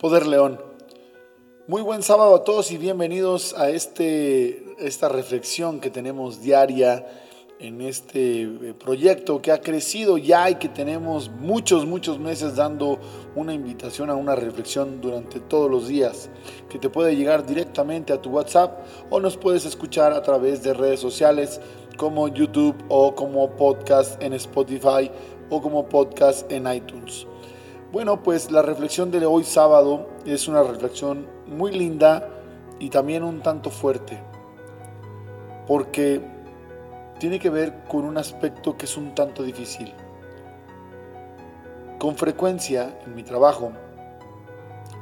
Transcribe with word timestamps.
Poder 0.00 0.26
León. 0.26 0.58
Muy 1.66 1.82
buen 1.82 2.02
sábado 2.02 2.34
a 2.34 2.42
todos 2.42 2.72
y 2.72 2.78
bienvenidos 2.78 3.52
a 3.52 3.68
este, 3.68 4.64
esta 4.78 5.10
reflexión 5.10 5.78
que 5.78 5.90
tenemos 5.90 6.40
diaria 6.40 7.06
en 7.58 7.82
este 7.82 8.44
eh, 8.44 8.74
proyecto 8.82 9.42
que 9.42 9.52
ha 9.52 9.60
crecido 9.60 10.16
ya 10.16 10.48
y 10.48 10.54
que 10.54 10.70
tenemos 10.70 11.28
muchos, 11.28 11.84
muchos 11.84 12.18
meses 12.18 12.56
dando 12.56 12.98
una 13.36 13.52
invitación 13.52 14.08
a 14.08 14.14
una 14.14 14.34
reflexión 14.34 15.02
durante 15.02 15.38
todos 15.38 15.70
los 15.70 15.86
días, 15.86 16.30
que 16.70 16.78
te 16.78 16.88
puede 16.88 17.14
llegar 17.14 17.44
directamente 17.44 18.14
a 18.14 18.22
tu 18.22 18.30
WhatsApp 18.30 18.80
o 19.10 19.20
nos 19.20 19.36
puedes 19.36 19.66
escuchar 19.66 20.14
a 20.14 20.22
través 20.22 20.62
de 20.62 20.72
redes 20.72 21.00
sociales 21.00 21.60
como 21.98 22.26
YouTube 22.28 22.74
o 22.88 23.14
como 23.14 23.50
podcast 23.50 24.20
en 24.22 24.32
Spotify 24.32 25.10
o 25.50 25.60
como 25.60 25.86
podcast 25.90 26.50
en 26.50 26.72
iTunes. 26.72 27.26
Bueno, 27.92 28.22
pues 28.22 28.52
la 28.52 28.62
reflexión 28.62 29.10
de 29.10 29.26
hoy 29.26 29.42
sábado 29.42 30.06
es 30.24 30.46
una 30.46 30.62
reflexión 30.62 31.26
muy 31.48 31.72
linda 31.72 32.28
y 32.78 32.88
también 32.88 33.24
un 33.24 33.42
tanto 33.42 33.70
fuerte, 33.70 34.22
porque 35.66 36.20
tiene 37.18 37.40
que 37.40 37.50
ver 37.50 37.82
con 37.88 38.04
un 38.04 38.16
aspecto 38.16 38.76
que 38.76 38.84
es 38.84 38.96
un 38.96 39.12
tanto 39.16 39.42
difícil. 39.42 39.92
Con 41.98 42.14
frecuencia 42.14 42.96
en 43.04 43.16
mi 43.16 43.24
trabajo 43.24 43.72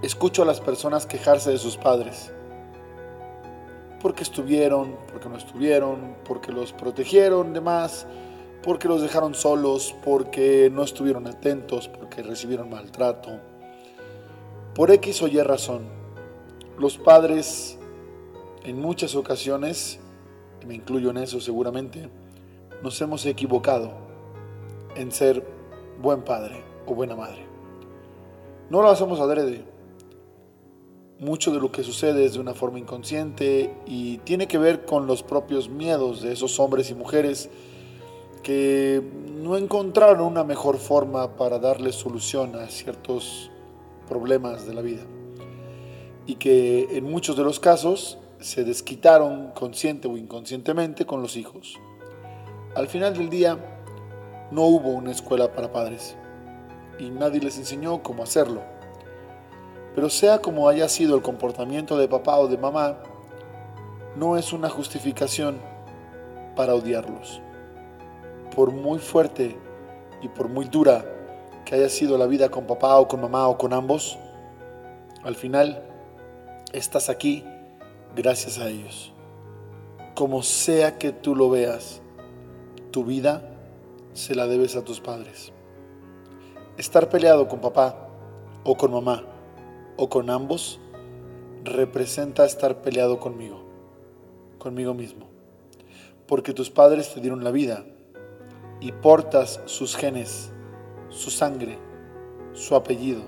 escucho 0.00 0.40
a 0.40 0.46
las 0.46 0.60
personas 0.62 1.04
quejarse 1.04 1.50
de 1.50 1.58
sus 1.58 1.76
padres, 1.76 2.32
porque 4.00 4.22
estuvieron, 4.22 4.96
porque 5.12 5.28
no 5.28 5.36
estuvieron, 5.36 6.16
porque 6.24 6.52
los 6.52 6.72
protegieron 6.72 7.52
de 7.52 7.60
más, 7.60 8.06
porque 8.68 8.86
los 8.86 9.00
dejaron 9.00 9.34
solos, 9.34 9.96
porque 10.04 10.70
no 10.70 10.82
estuvieron 10.82 11.26
atentos, 11.26 11.88
porque 11.88 12.22
recibieron 12.22 12.68
maltrato. 12.68 13.30
Por 14.74 14.90
X 14.90 15.22
o 15.22 15.26
Y 15.26 15.40
razón, 15.40 15.84
los 16.78 16.98
padres 16.98 17.78
en 18.64 18.78
muchas 18.78 19.14
ocasiones, 19.14 20.00
me 20.66 20.74
incluyo 20.74 21.08
en 21.08 21.16
eso 21.16 21.40
seguramente, 21.40 22.10
nos 22.82 23.00
hemos 23.00 23.24
equivocado 23.24 23.92
en 24.96 25.12
ser 25.12 25.42
buen 26.02 26.20
padre 26.20 26.62
o 26.84 26.94
buena 26.94 27.16
madre. 27.16 27.46
No 28.68 28.82
lo 28.82 28.90
hacemos 28.90 29.18
adrede. 29.18 29.64
Mucho 31.20 31.54
de 31.54 31.58
lo 31.60 31.72
que 31.72 31.84
sucede 31.84 32.26
es 32.26 32.34
de 32.34 32.40
una 32.40 32.52
forma 32.52 32.78
inconsciente 32.78 33.74
y 33.86 34.18
tiene 34.18 34.46
que 34.46 34.58
ver 34.58 34.84
con 34.84 35.06
los 35.06 35.22
propios 35.22 35.70
miedos 35.70 36.20
de 36.20 36.34
esos 36.34 36.60
hombres 36.60 36.90
y 36.90 36.94
mujeres 36.94 37.48
que 38.48 39.02
no 39.42 39.58
encontraron 39.58 40.22
una 40.22 40.42
mejor 40.42 40.78
forma 40.78 41.36
para 41.36 41.58
darle 41.58 41.92
solución 41.92 42.56
a 42.56 42.66
ciertos 42.68 43.50
problemas 44.08 44.66
de 44.66 44.72
la 44.72 44.80
vida 44.80 45.02
y 46.24 46.36
que 46.36 46.96
en 46.96 47.04
muchos 47.04 47.36
de 47.36 47.44
los 47.44 47.60
casos 47.60 48.16
se 48.40 48.64
desquitaron 48.64 49.50
consciente 49.50 50.08
o 50.08 50.16
inconscientemente 50.16 51.04
con 51.04 51.20
los 51.20 51.36
hijos. 51.36 51.78
Al 52.74 52.88
final 52.88 53.18
del 53.18 53.28
día 53.28 53.58
no 54.50 54.62
hubo 54.62 54.92
una 54.92 55.10
escuela 55.10 55.52
para 55.52 55.70
padres 55.70 56.16
y 56.98 57.10
nadie 57.10 57.40
les 57.40 57.58
enseñó 57.58 58.02
cómo 58.02 58.22
hacerlo. 58.22 58.62
Pero 59.94 60.08
sea 60.08 60.38
como 60.38 60.70
haya 60.70 60.88
sido 60.88 61.16
el 61.16 61.20
comportamiento 61.20 61.98
de 61.98 62.08
papá 62.08 62.38
o 62.38 62.48
de 62.48 62.56
mamá, 62.56 62.96
no 64.16 64.38
es 64.38 64.54
una 64.54 64.70
justificación 64.70 65.58
para 66.56 66.74
odiarlos 66.74 67.42
por 68.58 68.72
muy 68.72 68.98
fuerte 68.98 69.56
y 70.20 70.26
por 70.26 70.48
muy 70.48 70.64
dura 70.64 71.04
que 71.64 71.76
haya 71.76 71.88
sido 71.88 72.18
la 72.18 72.26
vida 72.26 72.48
con 72.48 72.66
papá 72.66 72.98
o 72.98 73.06
con 73.06 73.20
mamá 73.20 73.46
o 73.46 73.56
con 73.56 73.72
ambos, 73.72 74.18
al 75.22 75.36
final 75.36 75.80
estás 76.72 77.08
aquí 77.08 77.44
gracias 78.16 78.58
a 78.58 78.68
ellos. 78.68 79.12
Como 80.16 80.42
sea 80.42 80.98
que 80.98 81.12
tú 81.12 81.36
lo 81.36 81.48
veas, 81.50 82.02
tu 82.90 83.04
vida 83.04 83.48
se 84.12 84.34
la 84.34 84.48
debes 84.48 84.74
a 84.74 84.82
tus 84.82 84.98
padres. 85.00 85.52
Estar 86.78 87.08
peleado 87.10 87.46
con 87.46 87.60
papá 87.60 88.08
o 88.64 88.76
con 88.76 88.90
mamá 88.90 89.22
o 89.96 90.08
con 90.08 90.30
ambos 90.30 90.80
representa 91.62 92.44
estar 92.44 92.82
peleado 92.82 93.20
conmigo, 93.20 93.62
conmigo 94.58 94.94
mismo. 94.94 95.28
Porque 96.26 96.52
tus 96.52 96.70
padres 96.70 97.14
te 97.14 97.20
dieron 97.20 97.44
la 97.44 97.52
vida 97.52 97.84
y 98.80 98.92
portas 98.92 99.60
sus 99.66 99.96
genes, 99.96 100.52
su 101.08 101.30
sangre, 101.30 101.78
su 102.52 102.76
apellido, 102.76 103.22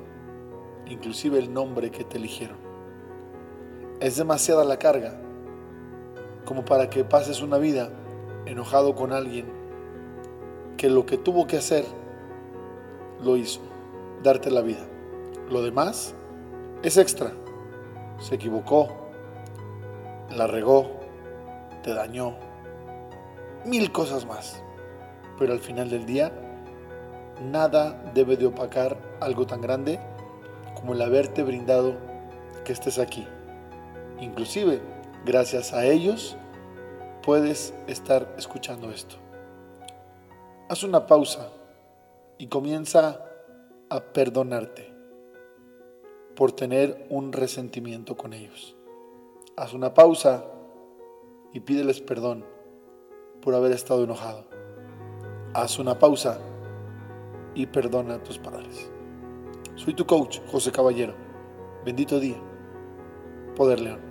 inclusive 0.87 1.39
el 1.39 1.53
nombre 1.53 1.91
que 1.91 2.05
te 2.05 2.19
eligieron. 2.19 2.59
Es 4.01 4.17
demasiada 4.17 4.65
la 4.65 4.79
carga 4.79 5.21
como 6.45 6.65
para 6.65 6.89
que 6.89 7.05
pases 7.05 7.43
una 7.43 7.59
vida 7.59 7.91
enojado 8.47 8.95
con 8.95 9.13
alguien 9.13 9.47
que 10.77 10.89
lo 10.89 11.05
que 11.05 11.19
tuvo 11.19 11.47
que 11.47 11.59
hacer 11.59 11.85
lo 13.23 13.37
hizo, 13.37 13.61
darte 14.23 14.51
la 14.51 14.63
vida. 14.63 14.87
Lo 15.51 15.63
demás 15.63 16.15
es 16.83 16.97
extra. 16.97 17.33
Se 18.19 18.37
equivocó, 18.37 18.89
la 20.31 20.47
regó, 20.47 20.91
te 21.83 21.93
dañó, 21.93 22.35
mil 23.65 23.91
cosas 23.93 24.27
más 24.27 24.63
pero 25.41 25.55
al 25.55 25.61
final 25.61 25.89
del 25.89 26.05
día 26.05 26.31
nada 27.41 28.13
debe 28.15 28.37
de 28.37 28.47
opacar 28.47 28.99
algo 29.21 29.47
tan 29.47 29.63
grande 29.63 29.99
como 30.75 30.93
el 30.93 31.01
haberte 31.01 31.43
brindado 31.43 31.97
que 32.63 32.75
estés 32.75 32.99
aquí. 32.99 33.27
Inclusive, 34.21 34.83
gracias 35.25 35.73
a 35.73 35.87
ellos, 35.87 36.37
puedes 37.23 37.73
estar 37.87 38.35
escuchando 38.37 38.91
esto. 38.91 39.17
Haz 40.69 40.83
una 40.83 41.07
pausa 41.07 41.49
y 42.37 42.49
comienza 42.49 43.25
a 43.89 44.01
perdonarte 44.01 44.93
por 46.37 46.53
tener 46.53 47.07
un 47.09 47.33
resentimiento 47.33 48.15
con 48.15 48.35
ellos. 48.35 48.77
Haz 49.57 49.73
una 49.73 49.95
pausa 49.95 50.45
y 51.55 51.61
pídeles 51.61 52.03
perdón 52.03 52.45
por 53.41 53.55
haber 53.55 53.73
estado 53.73 54.05
enojado 54.05 54.60
haz 55.55 55.79
una 55.79 55.99
pausa 55.99 56.39
y 57.55 57.67
perdona 57.67 58.15
a 58.15 58.23
tus 58.23 58.39
padres. 58.39 58.91
Soy 59.77 59.95
tu 59.95 60.07
coach, 60.07 60.41
José 60.51 60.71
Caballero. 60.71 61.15
Bendito 61.85 62.21
día. 62.21 62.41
Poder 63.57 63.81
León. 63.81 64.10